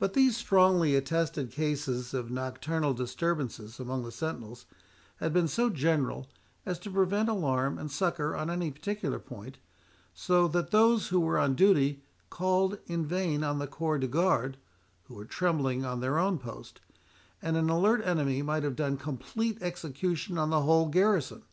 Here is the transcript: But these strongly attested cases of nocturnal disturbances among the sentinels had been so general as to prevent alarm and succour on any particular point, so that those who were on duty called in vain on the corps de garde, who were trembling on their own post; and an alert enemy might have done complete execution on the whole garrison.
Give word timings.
But 0.00 0.14
these 0.14 0.36
strongly 0.36 0.96
attested 0.96 1.52
cases 1.52 2.12
of 2.12 2.28
nocturnal 2.32 2.92
disturbances 2.92 3.78
among 3.78 4.02
the 4.02 4.10
sentinels 4.10 4.66
had 5.18 5.32
been 5.32 5.46
so 5.46 5.70
general 5.70 6.28
as 6.66 6.76
to 6.80 6.90
prevent 6.90 7.28
alarm 7.28 7.78
and 7.78 7.88
succour 7.88 8.34
on 8.34 8.50
any 8.50 8.72
particular 8.72 9.20
point, 9.20 9.58
so 10.12 10.48
that 10.48 10.72
those 10.72 11.10
who 11.10 11.20
were 11.20 11.38
on 11.38 11.54
duty 11.54 12.02
called 12.30 12.80
in 12.86 13.06
vain 13.06 13.44
on 13.44 13.60
the 13.60 13.68
corps 13.68 14.00
de 14.00 14.08
garde, 14.08 14.56
who 15.04 15.14
were 15.14 15.24
trembling 15.24 15.84
on 15.84 16.00
their 16.00 16.18
own 16.18 16.36
post; 16.36 16.80
and 17.40 17.56
an 17.56 17.70
alert 17.70 18.04
enemy 18.04 18.42
might 18.42 18.64
have 18.64 18.74
done 18.74 18.96
complete 18.96 19.56
execution 19.62 20.36
on 20.36 20.50
the 20.50 20.62
whole 20.62 20.86
garrison. 20.88 21.44